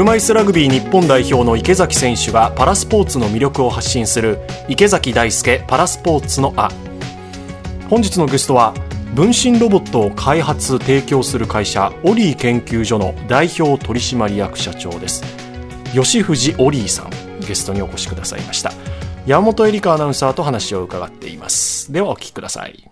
[0.00, 6.70] 車椅子ラグビー日本代表の池崎選手がパラスポーツの魅力を発信する池崎大輔パラスポーツのあ
[7.90, 8.72] 本日のゲストは
[9.14, 15.22] 分身ロボットを開発提供する会社オリー研究所の代表取締役社長です。
[15.92, 17.10] 吉藤オリーさん
[17.46, 18.72] ゲストにお越しくださいました。
[19.26, 21.92] 山本恵里香アナウンサーと話を伺っています。
[21.92, 22.88] ではお聞きください。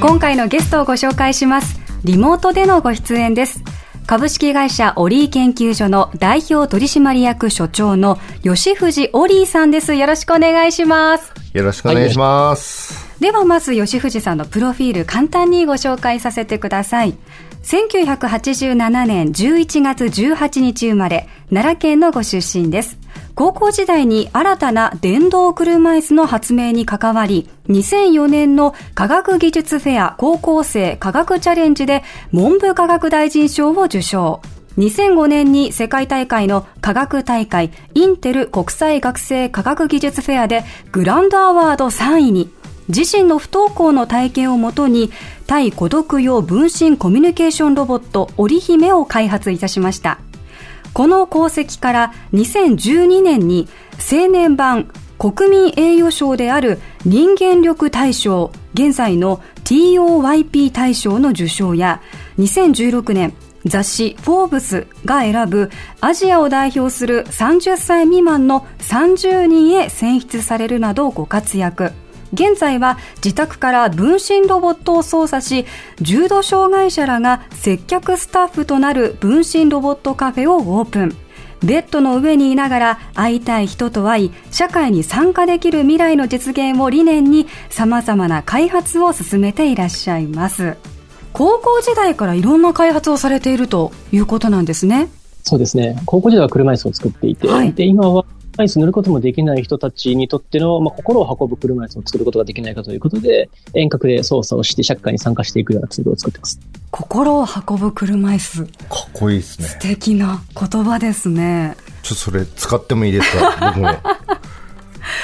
[0.00, 1.81] 今回のゲストをご紹介します。
[2.04, 3.62] リモートでのご出演です
[4.06, 9.94] 株式会社オリー研究所の代表取締役所長の吉藤オリーさんです。
[9.94, 11.32] よろしくお願いします。
[11.54, 12.94] よろしくお願いします。
[12.94, 17.14] はい、ではまず吉藤さんのプロフィール簡単にご紹介させてください。
[17.62, 22.98] 1987年11月18日生まれ、奈良県のご出身です。
[23.34, 34.42] 高校時代に新たな電動車椅子の発明に関わり、2004年の科学技術フェア高校生科学チャレンジで文部科学大臣賞を受賞。
[34.78, 42.50] 2005年に世界大会の科学大会インテル国際学生科学技術フェアでグランドアワード3位に
[42.88, 45.10] 自身の不登校の体験をもとに
[45.46, 50.18] 対孤独用分身コミュニケーションロボット織姫を開発いたしました。
[50.92, 53.68] この功績から2012年に
[54.10, 62.02] 青年版国民栄誉賞である人間力大賞、現在の TOYP 大賞の受賞や、
[62.38, 63.32] 2016年
[63.64, 71.92] 雑誌フォーブスが選ぶアジアを代表する30歳未満の30人へ選出されるなどご活躍。
[72.32, 75.66] 現在は自宅から分身ロボットを操作し、
[76.00, 81.16] 重度障害者らが接客スタッフとなる分身ロボットカフェをオープン。
[81.62, 90.76] ベッドの上にいながら会いたい人と会い、社会に参加できる未来の実現を理念に様々な開発を進めていらっしゃいます。
[91.32, 95.08] 高校時代からいろんな開発をされているということなんですね。
[95.44, 95.96] そうですね。
[96.04, 98.24] 高校時代は車椅子を作っていて、はい、で今は
[98.62, 106.60] 車椅子乗ることもできない人たちにとっての、まあ、心を運ぶ車椅子を作ることができないかということで、遠隔で操作をして社会に参加していくようなツールを作ってます。
[106.90, 108.64] 心を運ぶ車椅子。
[108.64, 108.70] か
[109.08, 109.68] っこいいですね。
[109.68, 111.76] 素敵な言葉ですね。
[112.02, 113.72] ちょっとそれ使ってもいいですか？
[113.74, 113.88] 僕も。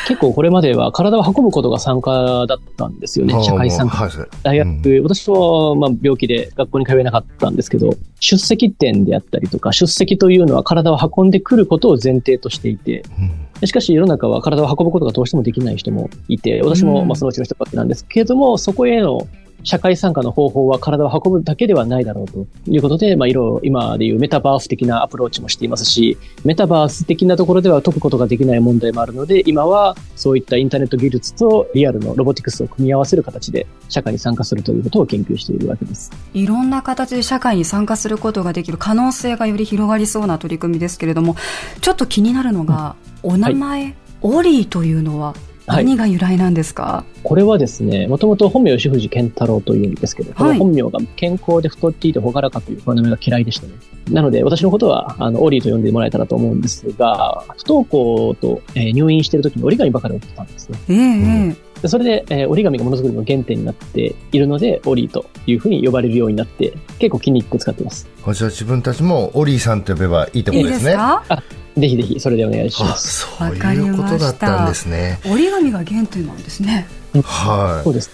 [0.06, 4.08] 結構これまでは体を運ぶことが参加だったんですよね、社会参加。
[4.42, 13.02] 大学、うん、私はまあ病気で学校に通えなかったんですけど、出席点であったりとか、出席というのは体を運んでくることを前提としていて、
[13.60, 19.26] うん、しかし世の中は体を運ぶことがどうしてもできない人もいて、私もまあそのうちの一つなんですけれども、そこへの
[19.64, 36.10] 社会参加の方法は体を運ぶだけではないだろうということで、まあ、いろいろ今でいうメタバース的なアプローチもしていますし、メタバース的なところでは解くことができない問題もあるので、今はそういったインターネット技術とリアルのロボティクスを組み合わせる形で社会に参加するということを研究しているわけです。
[36.34, 41.36] いろんな形で社会に参加することができる可能性がより広がりそうな取り組みですけれども、
[41.80, 45.34] ちょっと気になるのが、お名前、はい、オリーというのは
[45.68, 53.72] 何が由来なんですか、はい、これはですね、もともと本名吉藤健太郎というんですけど、この本名が健康で太っていて朗らかという名前が嫌いでしたね。
[54.10, 60.78] なので、私のことは、あの、オリーと呼んでもらえたらと思うんですが、不登校と、えー、入院している時に折り紙ばかり折ってたんですね。
[60.88, 68.08] ええー、それで、えー、折り紙がものづくりの原点になっているので、オリーというふうに呼ばれるようになって、結構気に入って使ってます。
[68.32, 70.66] じゃあ自分たちもオリーさんと呼べばいいってことですね。
[70.66, 71.42] いいですか？
[71.78, 73.26] ぜひぜひそれでお願いします。
[73.26, 75.20] そういうことだったんですね。
[75.24, 76.86] 折り紙が原点なんですね。
[77.22, 77.84] はい。
[77.84, 78.10] そうです。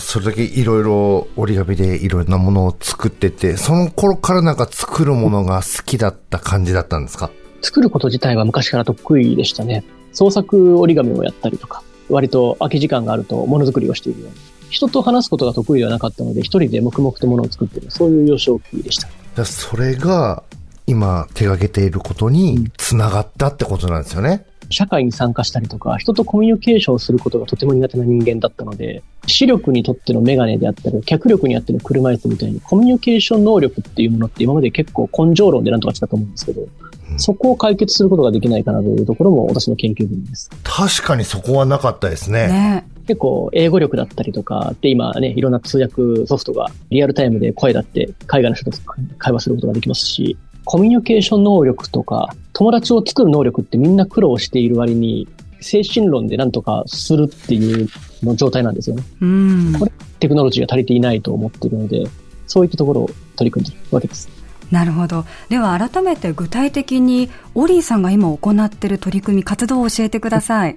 [0.00, 7.30] それだけいろいろ折り紙でいろんなものを作ってて、その頃からなんか作るものが好きだった感じだったんですか？
[7.62, 9.84] 作ること自体は昔から得意でしたね。
[10.12, 14.36] 創作折り紙をやったりとか、割と空き時間があるとものづくりをしているように。
[14.70, 18.98] 人と話すことが得意ではなかったので、一人で黙々とものを作っている、そういう幼少期でし
[19.34, 19.44] た。
[19.44, 20.42] それが
[20.90, 24.44] 今手がけていることにつながったってことなんですよね。
[24.70, 40.50] 社会に参加したりとか、人とコミュニケーションすることがとても苦手な人間だったので、視力にとってのメガネであったり、脚力にあっての車椅子みたいに、コミュニケーション能力っていうものって今まで結構根性論でなんとかしたと思うんですけど、うん、そこを解決することができないかなというところも私の研究分です。
[40.62, 42.48] 確かにそこはなかったですね。
[42.48, 48.78] ね結構英語力だったりとかで今ね、いろんな通訳ソフトがリアルタイムで声だって海外の人と
[49.18, 50.36] 会話することができますし、
[50.70, 55.26] コミュニケーション能力とか、友達を作る能力ってみんな苦労している割に、
[55.60, 57.88] 精神論でなんとかするっていう
[58.22, 59.02] の状態なんですよね。
[59.20, 59.74] うん。
[59.76, 59.90] これ、
[60.20, 62.04] テクノロジーが足りていないと思っているので、
[62.46, 64.28] そういったところを取り組んでいるわけです。
[64.70, 65.24] なるほど。
[65.48, 70.76] では改めて具体的に、オリーさんが今行っている取り組み、活動を教えてください。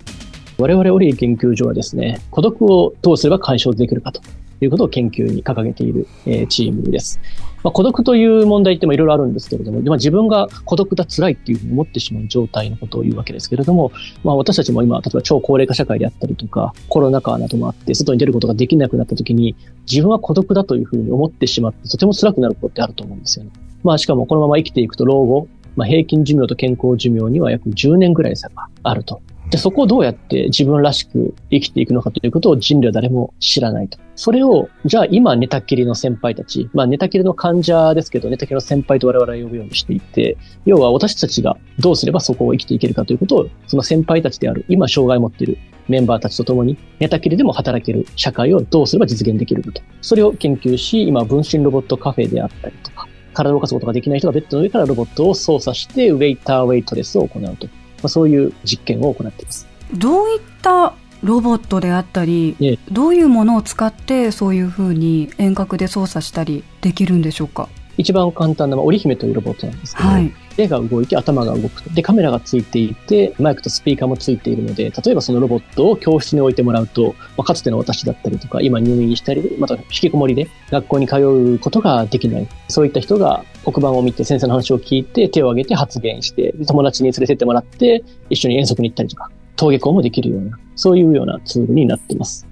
[0.58, 4.22] 我々オリー研究所はですね、孤独をどうすれば解消できるかと
[4.60, 7.20] ということを研究に掲げている、え、チームです。
[7.64, 13.92] まあ、孤独という問題っていろいろあるんですけれども、まあ、自分が孤独だ、辛いっていうふうに思ってしまう状態のことを言うわけですけれども、
[14.24, 19.56] まあ、私たちも今、例えば超高齢化社会であったりとか、コロナ禍などもあって、外に出ることができなくなった時に、
[19.90, 23.52] 自分は孤独だというふうに思ってしまって、とても辛くなることってあると思うんですよね。
[23.84, 29.22] まあ、しかもこのまま生きていくと老後、まあ、平均寿命と健康寿命には約10年ぐらい差があると。
[29.54, 34.00] で、そこをどうやって自分らしく生きていくのかということを人類は誰も知らないと。
[34.16, 49.84] それを、じゃあ今寝たきりの先輩たち、まあ寝たきりの患者ですけど、寝たきりの先輩と我々は呼ぶようにしていて、要は私たちがどうすればそこを生きていけるかということを、その先輩たちである、今障害を持っているメンバーたちと共に、寝たきりでも働ける社会をどうすれば実現できるかと。
[50.02, 57.68] それを研究し、今分身ロボットカフェであったりとか、体を動かすことができない人がベッドの上からロボットを操作して、ウェイター、ウェイトレスを行うと。
[58.04, 59.66] まあ、そういう実験を行っています。
[59.94, 62.58] どういったロボットであったり、
[62.92, 67.70] どういうものを使ってそういうふうに遠隔で操作したりできるんでしょうか？
[67.98, 71.90] 一番簡単な、まあ、織姫というロボットなんですけど、はい、手が動いて頭が動くと。
[71.90, 82.48] で、カメラがついていて、マイクとスピーカーもついているので、例えばそのロボットを教室に置いてもらうと、まあ、かつての私だったりとか、今入院したり、また引きこもりで学校に通うことができない。
[82.68, 92.48] そういった人が黒板を見て先生の話を聞いて、手を挙げて発言して、友達に連れてってもらって、一緒に遠足に行ったりとか、登下校もできるような、そういうようなツールになっています。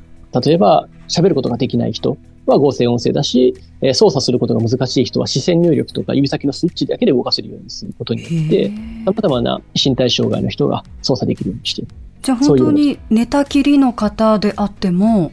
[0.45, 8.71] 例えば、喋ることができない人は合成音声だし、え操作することが難しい人は視線入力とか指先のスイッチだけで動かせるようにすることによって、
[9.05, 11.91] 様々な身体障害の人が操作できるようにしている。
[12.21, 15.31] じゃあ本当に寝たきりの方であっても、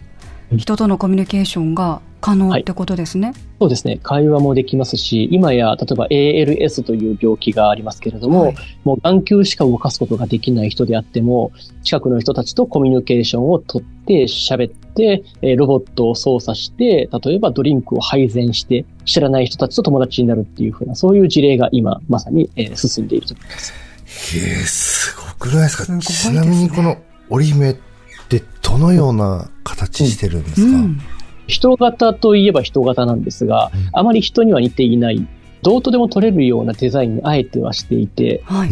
[0.56, 3.98] 人とのコミュニケーションが可能ってことですね、はい、そうですね。
[4.02, 8.54] 会話もできますし、今や、例えば ALS という病気がありますけれども、はい、
[8.84, 15.22] もう眼球しか動かすことができない人であっても、近くの人たちとコミュニケーションをとって喋って、
[15.56, 23.72] ロボットを操作して、例えばドリンクを配膳して、知らない人たちと友達になるっていうふうな、そういう事例が今、まさに進んでいると思います。
[24.36, 26.96] へえ、すごくないですか、ね、ちなみにこの
[27.30, 27.76] 織姫っ
[28.28, 31.00] てどのような形してるんですか、うんうん
[31.48, 35.26] 人型といえば人型なんですが、うん、あまり人には似ていない、
[35.62, 38.70] どうとでも取れるようなデザインにあえてはしていて、はい、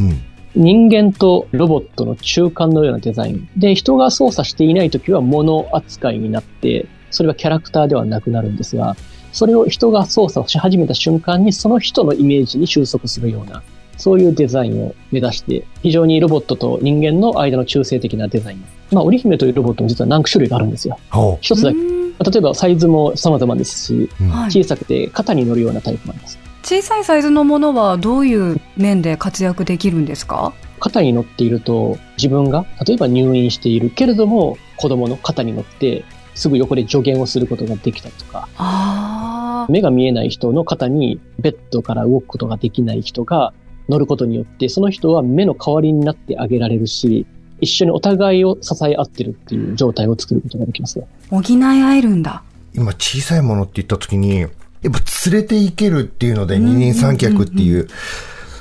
[0.55, 3.49] 人間とロボットの中間のようなデザイン。
[3.56, 8.96] で、人が操作していないときは物扱いになって、それはキャラクターではなくなるんですが、
[9.32, 13.62] それを人が操作をし始めた瞬間にその人のイメージに収束するような、
[13.96, 18.64] そういうデザインを目指して、非常にロボットと人間の間の中性的なデザイン。
[18.93, 20.99] まあ、織姫というロボットも実は何種類かあるんですよ。
[21.40, 24.10] 一つだけ例えばサイズも様々ですし、
[24.48, 26.38] 小さくて肩に乗るようなタイプもあります。
[26.62, 30.52] 小さいサイズのものはどういう面で活躍できるんですか？
[30.80, 36.04] 肩に乗っていると自分が例えば入院しているけれども子供の肩に乗って
[36.34, 43.54] すぐ横で助言をすることができたりとか目が見えない人の肩にベッドから動くことができない人が
[43.88, 47.26] 乗ることによってその人は目の代わりになってあげられるし
[47.61, 51.06] 一緒にお互いを支え合ってるっていう状態を作ることができますよ。
[51.31, 52.43] 補い合えるんだ。
[52.75, 54.50] 今、小さいものって言った時に、やっ
[54.93, 55.00] ぱ
[55.31, 57.88] 連れて行けるっていうので、二人三脚っていう、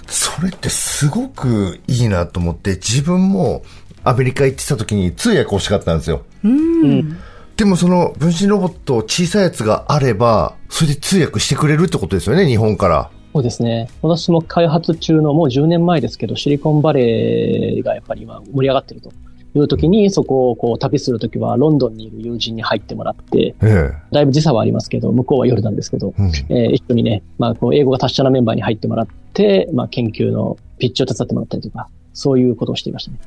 [0.07, 3.63] それってすごくいいなと思って、自分も
[4.03, 6.23] アメリカ行ってた時に通訳欲しかったんですよ。
[6.43, 7.17] うん。
[7.57, 13.09] でもその分身ロボット小さいやつがあれば、それで通訳してくれるってことですよね、日本から。
[13.35, 13.89] そうですね。
[14.01, 19.09] 私も開発中のもう10年前ですけど、シリコンバレーがやっぱり今盛り上がってると
[19.55, 33.17] いう時に、そこをこう旅するときはロンドンにいる友人に入ってもらって、ええ、だいぶ時差はありますけど、向こうは夜なんですけど、うん、えー、一緒にね、まあこう英語が達者なメンバーに入ってもらって、まあ研究のピッチを手伝ってもらったりとか、そういうことをしていましたね。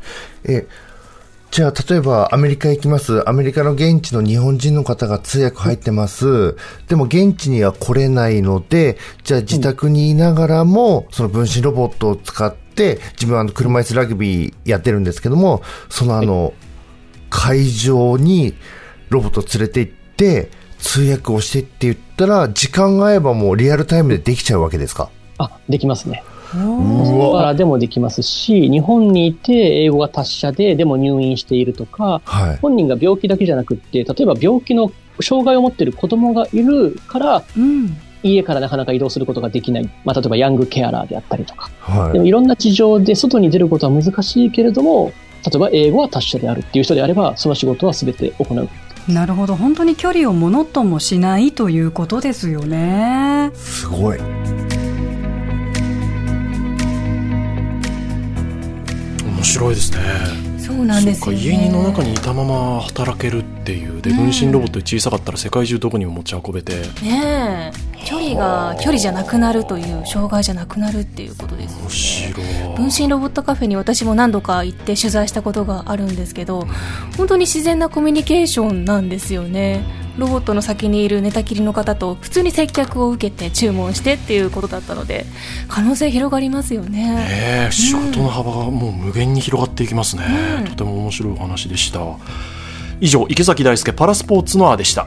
[0.49, 0.67] え
[1.51, 3.29] じゃあ、例えばアメリカ行きます。
[3.29, 6.57] アメリカの現地の日本人の方が通訳入ってます。
[6.89, 16.53] でも現地には来れないので、じゃあ自宅にいながらも、その分身ロボットを使って、自分は車椅子ラグビーやってるんですけども、そのあの、
[17.31, 18.55] 会場に
[19.09, 25.11] ロボットを連れて行って、通訳をしてって言ったら、時間が合えばもうリアルタイムでできちゃうわけですか？
[25.39, 26.23] あ、できますね。
[26.53, 34.91] からでもできますし、日本にいて英語が達者で、でも入院しているとか、はい、本人が病気だけじゃなくって、例えば病気の
[35.21, 39.91] 障害を持っている子供がいるから、うん、家からなかなか移動することができない。
[40.05, 41.71] まあ、例えばヤングケアラーであったりとか。
[41.81, 45.13] はい、でもいろんな事情で外に出ることは難しいけれども、
[45.45, 48.69] 例えば英語は達者であるっていう人であれば、その仕事は全て行う。
[49.13, 49.57] なるほど。
[49.57, 53.51] 本当に距離をものともしないということですよね。
[53.55, 54.19] すごい。
[59.49, 59.99] 白いですね。
[60.59, 64.03] そうなんですよ、ね、家の中にいたまま働けるっていう。
[64.03, 67.73] で分身ロボット小さかったら世界中どこにも持ち運べて、ね
[68.05, 72.75] 距離が距離じゃなくなるという障害じゃなくなるっていうことですよね。
[72.77, 76.67] 分身ロボットカフェに私も何度か行って取材したことがあるんですけど
[77.17, 79.85] 本当に自然なコミュニケーションなんですよね
[80.19, 85.25] ロボットの先にいる寝たきりの方と普通に接客を受けて注文してっていうことだったので
[85.69, 87.15] 可能性広がりますよね。
[87.15, 90.25] ね仕事の幅がもう無限に広がっていきますね、
[90.59, 92.01] うん、とても面白いお話でした。
[93.01, 95.07] 以上池崎大輔パラスポーツのあでした